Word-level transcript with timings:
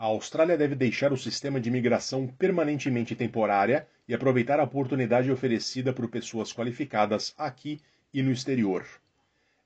A 0.00 0.06
Austrália 0.06 0.56
deve 0.56 0.74
deixar 0.74 1.12
o 1.12 1.16
sistema 1.18 1.60
de 1.60 1.68
imigração 1.68 2.26
permanentemente 2.26 3.14
temporária 3.14 3.86
e 4.08 4.14
aproveitar 4.14 4.58
a 4.58 4.62
oportunidade 4.62 5.30
oferecida 5.30 5.92
por 5.92 6.08
pessoas 6.08 6.54
qualificadas 6.54 7.34
aqui 7.36 7.82
e 8.10 8.22
no 8.22 8.32
exterior. 8.32 8.86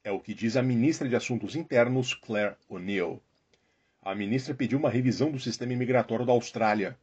É 0.03 0.11
o 0.11 0.19
que 0.19 0.35
diz 0.35 0.57
a 0.57 0.63
ministra 0.63 1.09
de 1.09 1.15
Assuntos 1.15 1.55
Internos, 1.55 2.15
Claire 2.15 2.57
O'Neill. 2.69 3.23
A 4.03 4.13
ministra 4.13 4.53
pediu 4.57 4.77
uma 4.77 4.91
revisão 4.91 5.31
do 5.31 5.39
sistema 5.39 5.73
imigratório 5.73 6.27
da 6.27 6.33
Austrália. 6.33 6.99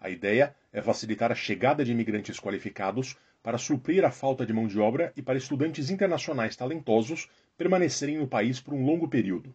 A 0.00 0.08
ideia 0.08 0.56
é 0.72 0.80
facilitar 0.80 1.30
a 1.30 1.34
chegada 1.34 1.84
de 1.84 1.92
imigrantes 1.92 2.40
qualificados 2.40 3.14
para 3.42 3.58
suprir 3.58 4.06
a 4.06 4.10
falta 4.10 4.46
de 4.46 4.54
mão 4.54 4.66
de 4.66 4.80
obra 4.80 5.12
e 5.14 5.20
para 5.20 5.36
estudantes 5.36 5.90
internacionais 5.90 6.56
talentosos 6.56 7.28
permanecerem 7.58 8.16
no 8.16 8.26
país 8.26 8.58
por 8.58 8.72
um 8.72 8.86
longo 8.86 9.06
período. 9.06 9.54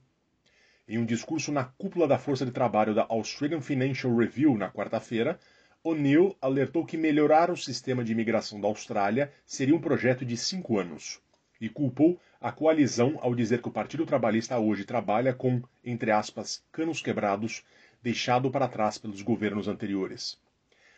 Em 0.88 1.00
um 1.00 1.06
discurso 1.06 1.52
na 1.52 1.64
cúpula 1.64 2.08
da 2.08 2.20
força 2.20 2.46
de 2.46 2.52
trabalho 2.52 2.94
da 2.94 3.08
Australian 3.10 3.60
Financial 3.60 4.16
Review 4.16 4.56
na 4.56 4.70
quarta-feira, 4.70 5.40
O'Neill 5.84 6.38
alertou 6.40 6.86
que 6.86 6.96
melhorar 6.96 7.50
o 7.50 7.58
sistema 7.58 8.04
de 8.04 8.12
imigração 8.12 8.62
da 8.62 8.68
Austrália 8.68 9.32
seria 9.48 9.76
um 9.76 9.82
projeto 9.82 10.24
de 10.24 10.38
cinco 10.38 10.78
anos 10.78 11.20
e 11.60 11.70
culpou 11.70 12.20
a 12.40 12.52
coalizão 12.52 13.18
ao 13.22 13.34
dizer 13.34 13.64
que 13.64 13.68
o 13.68 13.72
Partido 13.72 14.06
Trabalhista 14.06 14.60
hoje 14.60 14.86
trabalha 14.86 15.34
com, 15.34 15.60
entre 15.84 16.12
aspas, 16.12 16.64
canos 16.72 17.02
quebrados, 17.02 17.64
deixado 18.04 18.52
para 18.52 18.68
trás 18.68 19.00
pelos 19.00 19.24
governos 19.24 19.68
anteriores. 19.68 20.38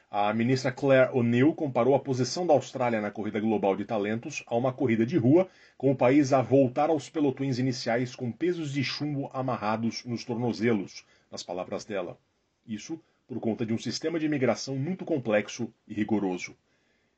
A 0.09 0.34
ministra 0.34 0.71
Claire 0.71 1.11
O'Neill 1.13 1.53
comparou 1.53 1.93
a 1.93 1.99
posição 1.99 2.48
da 2.48 2.53
Austrália 2.53 3.02
na 3.02 3.11
corrida 3.11 3.41
global 3.41 3.75
de 3.75 3.84
talentos 3.84 4.41
a 4.48 4.55
uma 4.55 4.71
corrida 4.71 5.05
de 5.05 5.17
rua, 5.17 5.49
com 5.77 5.91
o 5.91 5.95
país 5.98 6.31
a 6.31 6.41
voltar 6.41 6.89
aos 6.89 7.09
pelotões 7.09 7.59
iniciais 7.59 8.15
com 8.15 8.31
pesos 8.31 8.71
de 8.71 8.85
chumbo 8.85 9.29
amarrados 9.34 10.05
nos 10.05 10.23
tornozelos, 10.23 11.05
nas 11.29 11.43
palavras 11.43 11.84
dela. 11.84 12.17
Isso 12.65 12.98
por 13.27 13.41
conta 13.41 13.65
de 13.65 13.73
um 13.73 13.77
sistema 13.77 14.17
de 14.17 14.26
imigração 14.26 14.77
muito 14.77 15.04
complexo 15.04 15.70
e 15.85 15.93
rigoroso. 15.93 16.55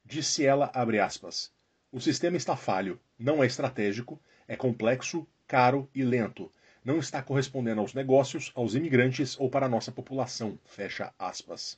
Disse 0.04 0.44
ela, 0.44 0.72
aspas, 1.06 1.52
o 1.92 2.02
sistema 2.02 2.38
está 2.38 2.56
falho, 2.56 3.00
não 3.20 3.44
é 3.44 3.46
estratégico, 3.46 4.20
é 4.48 4.56
complexo, 4.56 5.28
caro 5.48 5.88
e 5.94 6.04
lento. 6.04 6.52
Não 6.84 6.98
está 6.98 7.22
correspondendo 7.22 7.82
aos 7.82 7.94
negócios, 7.94 8.52
aos 8.56 8.74
imigrantes 8.74 9.40
ou 9.40 9.48
para 9.48 9.68
a 9.68 9.70
nossa 9.70 9.92
população. 9.92 10.58
Fecha 10.66 11.14
aspas. 11.20 11.78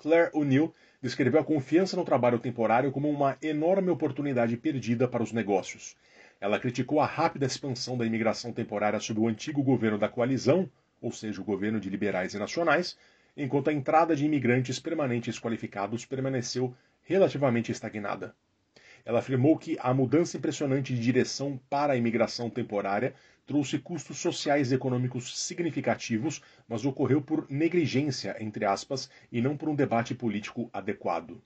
Claire 0.00 0.30
O'Neill 0.32 0.72
descreveu 1.02 1.38
a 1.38 1.44
confiança 1.44 1.94
no 1.94 2.06
trabalho 2.06 2.38
temporário 2.38 2.90
como 2.90 3.10
uma 3.10 3.36
enorme 3.42 3.90
oportunidade 3.90 4.56
perdida 4.56 5.06
para 5.06 5.22
os 5.22 5.30
negócios. 5.30 5.94
Ela 6.40 6.58
criticou 6.58 7.00
a 7.00 7.06
rápida 7.06 7.44
expansão 7.44 7.98
da 7.98 8.06
imigração 8.06 8.50
temporária 8.50 8.98
sob 8.98 9.20
o 9.20 9.28
antigo 9.28 9.62
governo 9.62 9.98
da 9.98 10.08
coalizão, 10.08 10.70
ou 11.02 11.12
seja, 11.12 11.42
o 11.42 11.44
governo 11.44 11.78
de 11.78 11.90
liberais 11.90 12.32
e 12.32 12.38
nacionais, 12.38 12.96
enquanto 13.36 13.68
a 13.68 13.74
entrada 13.74 14.16
de 14.16 14.24
imigrantes 14.24 14.80
permanentes 14.80 15.38
qualificados 15.38 16.06
permaneceu 16.06 16.74
relativamente 17.02 17.70
estagnada. 17.70 18.34
Ela 19.04 19.20
afirmou 19.20 19.56
que 19.56 19.76
a 19.80 19.92
mudança 19.92 20.36
impressionante 20.36 20.94
de 20.94 21.00
direção 21.00 21.60
para 21.68 21.92
a 21.92 21.96
imigração 21.96 22.50
temporária 22.50 23.14
trouxe 23.46 23.78
custos 23.78 24.18
sociais 24.18 24.70
e 24.70 24.74
econômicos 24.74 25.38
significativos, 25.38 26.40
mas 26.68 26.84
ocorreu 26.84 27.20
por 27.20 27.46
negligência, 27.50 28.36
entre 28.38 28.64
aspas, 28.64 29.10
e 29.32 29.40
não 29.40 29.56
por 29.56 29.68
um 29.68 29.74
debate 29.74 30.14
político 30.14 30.70
adequado. 30.72 31.42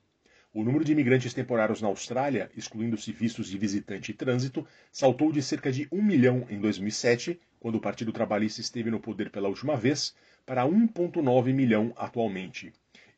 O 0.53 0.63
número 0.63 0.85
de 0.85 0.93
imigrantes 0.93 1.33
temporários 1.33 1.81
na 1.81 1.89
Austrália, 1.89 2.49
excluindo-se 2.55 3.11
vistos 3.11 3.49
de 3.49 3.57
visitante 3.57 4.11
e 4.11 4.13
trânsito, 4.13 4.65
saltou 4.89 5.29
de 5.29 5.41
cerca 5.41 5.69
de 5.69 5.85
1 5.91 6.01
milhão 6.01 6.45
em 6.49 6.59
2007, 6.59 7.37
quando 7.59 7.75
o 7.75 7.81
Partido 7.81 8.13
Trabalhista 8.13 8.61
esteve 8.61 8.89
no 8.89 8.99
poder 8.99 9.29
pela 9.29 9.49
última 9.49 9.75
vez, 9.75 10.15
para 10.45 10.63
1,9 10.63 11.53
milhão 11.53 11.91
atualmente. 11.97 12.71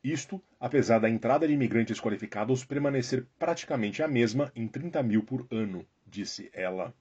Isto, 0.10 0.42
apesar 0.58 1.00
da 1.00 1.10
entrada 1.10 1.46
de 1.46 1.54
imigrantes 1.54 2.00
qualificados 2.00 2.64
permanecer 2.64 3.26
praticamente 3.38 4.02
a 4.02 4.08
mesma 4.08 4.50
em 4.56 4.66
30 4.66 5.04
mil 5.04 5.22
por 5.22 5.46
ano, 5.52 5.86
disse 6.06 6.50
ela. 6.54 6.94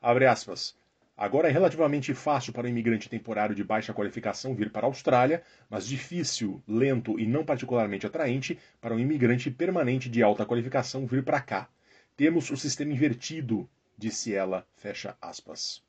Abre 0.00 0.24
aspas. 0.24 0.76
Agora 1.16 1.48
é 1.48 1.50
relativamente 1.50 2.14
fácil 2.14 2.52
para 2.52 2.68
um 2.68 2.70
imigrante 2.70 3.08
temporário 3.08 3.56
de 3.56 3.64
baixa 3.64 3.92
qualificação 3.92 4.54
vir 4.54 4.70
para 4.70 4.86
a 4.86 4.88
Austrália, 4.88 5.42
mas 5.68 5.84
difícil, 5.84 6.62
lento 6.68 7.18
e 7.18 7.26
não 7.26 7.44
particularmente 7.44 8.06
atraente 8.06 8.56
para 8.80 8.94
um 8.94 9.00
imigrante 9.00 9.50
permanente 9.50 10.08
de 10.08 10.22
alta 10.22 10.46
qualificação 10.46 11.08
vir 11.08 11.24
para 11.24 11.40
cá. 11.40 11.68
Temos 12.16 12.52
o 12.52 12.56
sistema 12.56 12.92
invertido, 12.92 13.68
disse 13.98 14.32
ela, 14.32 14.64
fecha 14.76 15.16
aspas. 15.20 15.82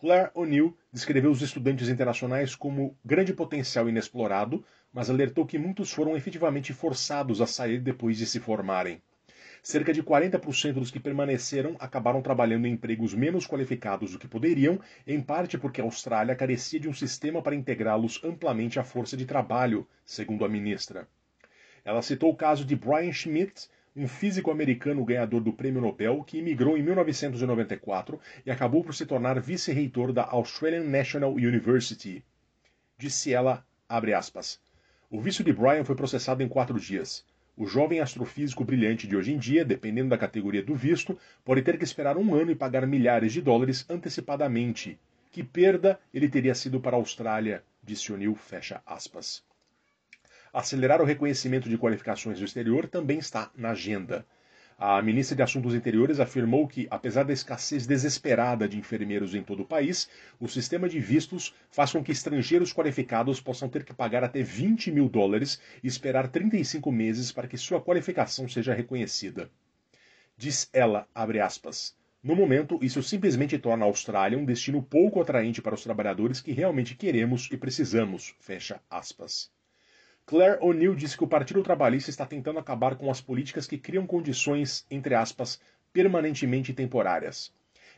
Claire 0.00 0.30
O'Neill 0.32 0.76
descreveu 0.92 1.28
os 1.28 1.42
estudantes 1.42 1.88
internacionais 1.88 2.54
como 2.54 2.96
grande 3.04 3.34
potencial 3.34 3.88
inexplorado, 3.88 4.64
mas 4.92 5.10
alertou 5.10 5.46
que 5.46 5.58
muitos 5.58 5.92
foram 5.92 6.16
efetivamente 6.16 6.72
forçados 6.72 7.40
a 7.40 7.46
sair 7.46 7.80
depois 7.80 8.16
de 8.16 8.26
se 8.26 8.40
formarem. 8.40 9.00
Cerca 9.62 9.92
de 9.92 10.02
40% 10.02 10.74
dos 10.74 10.90
que 10.90 11.00
permaneceram 11.00 11.76
acabaram 11.78 12.22
trabalhando 12.22 12.66
em 12.66 12.72
empregos 12.72 13.12
menos 13.12 13.46
qualificados 13.46 14.12
do 14.12 14.18
que 14.18 14.28
poderiam, 14.28 14.80
em 15.06 15.20
parte 15.20 15.58
porque 15.58 15.80
a 15.80 15.84
Austrália 15.84 16.36
carecia 16.36 16.80
de 16.80 16.88
um 16.88 16.94
sistema 16.94 17.42
para 17.42 17.56
integrá-los 17.56 18.22
amplamente 18.24 18.78
à 18.78 18.84
força 18.84 19.16
de 19.16 19.26
trabalho, 19.26 19.86
segundo 20.04 20.44
a 20.44 20.48
ministra. 20.48 21.08
Ela 21.84 22.02
citou 22.02 22.30
o 22.30 22.36
caso 22.36 22.64
de 22.64 22.76
Brian 22.76 23.12
Schmidt, 23.12 23.68
um 23.96 24.06
físico 24.06 24.50
americano 24.50 25.04
ganhador 25.04 25.40
do 25.40 25.52
Prêmio 25.52 25.80
Nobel 25.80 26.22
que 26.22 26.38
imigrou 26.38 26.78
em 26.78 26.82
1994 26.82 28.20
e 28.46 28.50
acabou 28.50 28.84
por 28.84 28.94
se 28.94 29.04
tornar 29.04 29.40
vice-reitor 29.40 30.12
da 30.12 30.24
Australian 30.24 30.84
National 30.84 31.32
University. 31.32 32.24
Disse 32.96 33.32
ela, 33.32 33.66
abre 33.88 34.14
aspas, 34.14 34.60
o 35.10 35.20
visto 35.20 35.42
de 35.42 35.52
Brian 35.52 35.84
foi 35.84 35.94
processado 35.94 36.42
em 36.42 36.48
quatro 36.48 36.78
dias. 36.78 37.24
O 37.56 37.66
jovem 37.66 37.98
astrofísico 37.98 38.62
brilhante 38.62 39.06
de 39.06 39.16
hoje 39.16 39.32
em 39.32 39.38
dia, 39.38 39.64
dependendo 39.64 40.10
da 40.10 40.18
categoria 40.18 40.62
do 40.62 40.74
visto, 40.74 41.18
pode 41.44 41.62
ter 41.62 41.78
que 41.78 41.84
esperar 41.84 42.18
um 42.18 42.34
ano 42.34 42.50
e 42.50 42.54
pagar 42.54 42.86
milhares 42.86 43.32
de 43.32 43.40
dólares 43.40 43.86
antecipadamente. 43.88 44.98
Que 45.32 45.42
perda 45.42 45.98
ele 46.12 46.28
teria 46.28 46.54
sido 46.54 46.78
para 46.78 46.94
a 46.94 47.00
Austrália, 47.00 47.64
disse 47.82 48.12
O'Neill, 48.12 48.34
fecha 48.34 48.82
aspas. 48.86 49.42
Acelerar 50.52 51.00
o 51.00 51.04
reconhecimento 51.04 51.68
de 51.68 51.78
qualificações 51.78 52.38
do 52.38 52.44
exterior 52.44 52.86
também 52.86 53.18
está 53.18 53.50
na 53.56 53.70
agenda. 53.70 54.26
A 54.80 55.02
ministra 55.02 55.34
de 55.34 55.42
Assuntos 55.42 55.74
Interiores 55.74 56.20
afirmou 56.20 56.68
que, 56.68 56.86
apesar 56.88 57.24
da 57.24 57.32
escassez 57.32 57.84
desesperada 57.84 58.68
de 58.68 58.78
enfermeiros 58.78 59.34
em 59.34 59.42
todo 59.42 59.64
o 59.64 59.66
país, 59.66 60.08
o 60.38 60.46
sistema 60.46 60.88
de 60.88 61.00
vistos 61.00 61.52
faz 61.68 61.90
com 61.90 62.00
que 62.00 62.12
estrangeiros 62.12 62.72
qualificados 62.72 63.40
possam 63.40 63.68
ter 63.68 63.82
que 63.82 63.92
pagar 63.92 64.22
até 64.22 64.40
20 64.40 64.92
mil 64.92 65.08
dólares 65.08 65.60
e 65.82 65.88
esperar 65.88 66.28
35 66.28 66.92
meses 66.92 67.32
para 67.32 67.48
que 67.48 67.58
sua 67.58 67.80
qualificação 67.80 68.48
seja 68.48 68.72
reconhecida. 68.72 69.50
Diz 70.36 70.70
ela, 70.72 71.08
abre 71.12 71.40
aspas, 71.40 71.96
no 72.22 72.36
momento, 72.36 72.78
isso 72.80 73.02
simplesmente 73.02 73.58
torna 73.58 73.84
a 73.84 73.88
Austrália 73.88 74.38
um 74.38 74.44
destino 74.44 74.80
pouco 74.80 75.20
atraente 75.20 75.60
para 75.60 75.74
os 75.74 75.82
trabalhadores 75.82 76.40
que 76.40 76.52
realmente 76.52 76.94
queremos 76.94 77.48
e 77.50 77.56
precisamos. 77.56 78.36
Fecha 78.38 78.80
aspas. 78.88 79.50
Claire 80.28 80.58
O'Neill 80.60 80.94
disse 80.94 81.16
que 81.16 81.24
o 81.24 81.26
Partido 81.26 81.62
Trabalhista 81.62 82.10
está 82.10 82.26
tentando 82.26 82.58
acabar 82.58 82.96
com 82.96 83.10
as 83.10 83.18
políticas 83.18 83.66
que 83.66 83.78
criam 83.78 84.06
condições, 84.06 84.84
entre 84.90 85.14
aspas, 85.14 85.58
permanentemente 85.90 86.74
temporárias. 86.74 87.50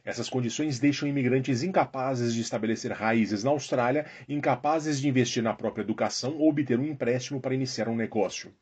Essas 0.05 0.31
condições 0.31 0.79
deixam 0.79 1.09
imigrantes 1.09 1.65
incapazes 1.65 2.33
de 2.33 2.41
estabelecer 2.41 2.93
raízes 2.93 3.43
na 3.43 3.51
Austrália, 3.51 4.07
incapazes 4.29 5.01
de 5.01 5.09
investir 5.09 5.43
na 5.43 5.55
própria 5.55 5.83
educação 5.83 6.37
ou 6.37 6.49
obter 6.49 6.79
um 6.79 6.87
empréstimo 6.87 7.41
para 7.41 7.53
iniciar 7.53 7.89
um 7.89 7.97
negócio. 7.97 8.55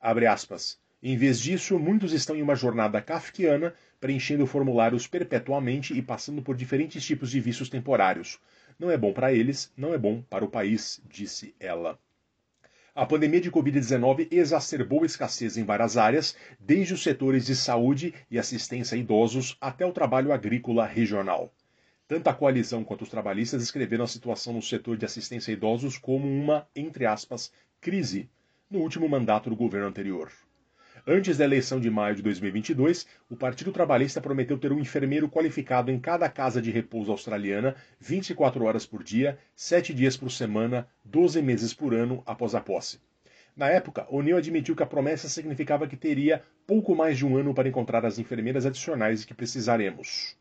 Abre 0.00 0.26
aspas. 0.26 0.76
Em 1.00 1.16
vez 1.16 1.38
disso, 1.38 1.78
muitos 1.78 2.12
estão 2.12 2.34
em 2.34 2.42
uma 2.42 2.56
jornada 2.56 3.00
kafkiana, 3.00 3.72
preenchendo 4.00 4.48
formulários 4.48 5.06
perpetuamente 5.06 5.96
e 5.96 6.02
passando 6.02 6.42
por 6.42 6.56
diferentes 6.56 7.06
tipos 7.06 7.30
de 7.30 7.38
vistos 7.38 7.68
temporários. 7.68 8.40
Não 8.76 8.90
é 8.90 8.96
bom 8.96 9.12
para 9.12 9.32
eles, 9.32 9.72
não 9.76 9.94
é 9.94 9.98
bom 9.98 10.22
para 10.22 10.44
o 10.44 10.50
país, 10.50 11.00
disse 11.08 11.54
ela. 11.60 11.96
A 12.92 13.06
pandemia 13.06 13.40
de 13.40 13.52
Covid-19 13.52 14.26
exacerbou 14.32 15.04
a 15.04 15.06
escassez 15.06 15.56
em 15.56 15.62
várias 15.64 15.96
áreas, 15.96 16.36
desde 16.58 16.92
os 16.92 17.02
setores 17.02 17.46
de 17.46 17.54
saúde 17.54 18.12
e 18.28 18.36
assistência 18.36 18.96
a 18.96 18.98
idosos 18.98 19.56
até 19.60 19.86
o 19.86 19.92
trabalho 19.92 20.32
agrícola 20.32 20.84
regional. 20.84 21.52
Tanto 22.08 22.26
a 22.26 22.34
coalizão 22.34 22.82
quanto 22.82 23.02
os 23.02 23.08
trabalhistas 23.08 23.62
escreveram 23.62 24.02
a 24.02 24.08
situação 24.08 24.52
no 24.52 24.60
setor 24.60 24.96
de 24.96 25.04
assistência 25.04 25.52
a 25.52 25.56
idosos 25.56 25.96
como 25.96 26.26
uma, 26.26 26.66
entre 26.74 27.06
aspas, 27.06 27.52
crise 27.80 28.28
no 28.68 28.80
último 28.80 29.08
mandato 29.08 29.48
do 29.48 29.54
governo 29.54 29.86
anterior. 29.86 30.32
Antes 31.06 31.38
da 31.38 31.44
eleição 31.44 31.80
de 31.80 31.88
maio 31.88 32.14
de 32.14 32.22
2022, 32.22 33.06
o 33.30 33.36
Partido 33.36 33.72
Trabalhista 33.72 34.20
prometeu 34.20 34.58
ter 34.58 34.70
um 34.70 34.78
enfermeiro 34.78 35.30
qualificado 35.30 35.90
em 35.90 35.98
cada 35.98 36.28
casa 36.28 36.60
de 36.60 36.70
repouso 36.70 37.10
australiana 37.10 37.74
24 37.98 38.64
horas 38.64 38.84
por 38.84 39.02
dia, 39.02 39.38
7 39.54 39.94
dias 39.94 40.16
por 40.16 40.30
semana, 40.30 40.86
12 41.04 41.40
meses 41.40 41.72
por 41.72 41.94
ano 41.94 42.22
após 42.26 42.54
a 42.54 42.60
posse. 42.60 43.00
Na 43.56 43.68
época, 43.68 44.06
O'Neill 44.10 44.36
admitiu 44.36 44.76
que 44.76 44.82
a 44.82 44.86
promessa 44.86 45.28
significava 45.28 45.86
que 45.86 45.96
teria 45.96 46.42
pouco 46.66 46.94
mais 46.94 47.16
de 47.16 47.26
um 47.26 47.36
ano 47.36 47.54
para 47.54 47.68
encontrar 47.68 48.04
as 48.04 48.18
enfermeiras 48.18 48.66
adicionais 48.66 49.24
que 49.24 49.34
precisaremos. 49.34 50.36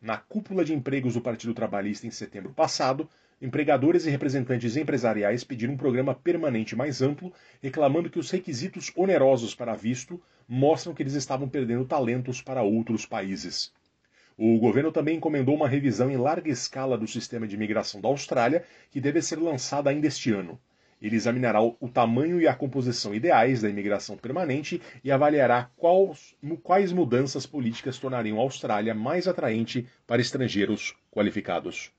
Na 0.00 0.18
cúpula 0.18 0.64
de 0.64 0.74
empregos 0.74 1.14
do 1.14 1.20
Partido 1.20 1.54
Trabalhista 1.54 2.06
em 2.06 2.10
setembro 2.10 2.52
passado, 2.52 3.08
empregadores 3.40 4.04
e 4.04 4.10
representantes 4.10 4.76
empresariais 4.76 5.44
pediram 5.44 5.74
um 5.74 5.76
programa 5.76 6.14
permanente 6.14 6.74
mais 6.74 7.00
amplo, 7.00 7.32
reclamando 7.62 8.10
que 8.10 8.18
os 8.18 8.30
requisitos 8.30 8.90
onerosos 8.96 9.54
para 9.54 9.74
visto 9.74 10.20
mostram 10.48 10.92
que 10.92 11.02
eles 11.02 11.14
estavam 11.14 11.48
perdendo 11.48 11.84
talentos 11.84 12.42
para 12.42 12.62
outros 12.62 13.06
países. 13.06 13.72
O 14.36 14.58
governo 14.58 14.92
também 14.92 15.16
encomendou 15.16 15.54
uma 15.54 15.68
revisão 15.68 16.10
em 16.10 16.16
larga 16.16 16.50
escala 16.50 16.96
do 16.96 17.06
sistema 17.06 17.46
de 17.46 17.54
imigração 17.54 18.00
da 18.00 18.08
Austrália, 18.08 18.64
que 18.90 19.00
deve 19.00 19.20
ser 19.20 19.36
lançada 19.36 19.90
ainda 19.90 20.06
este 20.06 20.32
ano. 20.32 20.60
Ele 21.00 21.14
examinará 21.14 21.62
o 21.62 21.88
tamanho 21.92 22.40
e 22.40 22.48
a 22.48 22.54
composição 22.54 23.14
ideais 23.14 23.62
da 23.62 23.68
imigração 23.68 24.16
permanente 24.16 24.82
e 25.04 25.12
avaliará 25.12 25.70
quais, 25.76 26.34
quais 26.62 26.92
mudanças 26.92 27.46
políticas 27.46 27.98
tornariam 27.98 28.38
a 28.38 28.42
Austrália 28.42 28.94
mais 28.94 29.28
atraente 29.28 29.86
para 30.06 30.20
estrangeiros 30.20 30.96
qualificados. 31.10 31.92